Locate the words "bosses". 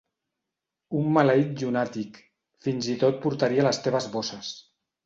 4.19-4.55